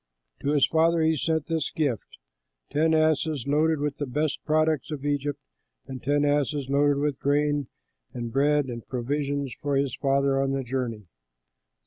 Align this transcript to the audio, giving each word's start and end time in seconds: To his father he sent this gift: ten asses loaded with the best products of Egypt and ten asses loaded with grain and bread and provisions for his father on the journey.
To 0.39 0.53
his 0.53 0.65
father 0.65 1.03
he 1.03 1.15
sent 1.15 1.45
this 1.45 1.69
gift: 1.69 2.17
ten 2.71 2.95
asses 2.95 3.45
loaded 3.45 3.77
with 3.79 3.97
the 3.97 4.07
best 4.07 4.43
products 4.43 4.89
of 4.89 5.05
Egypt 5.05 5.39
and 5.85 6.01
ten 6.01 6.25
asses 6.25 6.67
loaded 6.71 6.97
with 6.97 7.19
grain 7.19 7.67
and 8.11 8.31
bread 8.33 8.65
and 8.65 8.83
provisions 8.87 9.53
for 9.61 9.75
his 9.75 9.93
father 9.95 10.41
on 10.41 10.53
the 10.53 10.63
journey. 10.63 11.03